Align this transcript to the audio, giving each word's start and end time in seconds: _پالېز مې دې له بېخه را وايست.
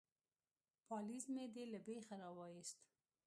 _پالېز 0.87 1.23
مې 1.33 1.45
دې 1.53 1.63
له 1.73 1.79
بېخه 1.85 2.15
را 2.21 2.29
وايست. 2.37 2.77